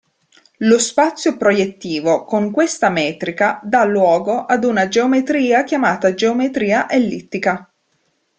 [0.57, 7.71] Lo spazio proiettivo con questa metrica dà luogo ad una geometria chiamata geometria ellittica.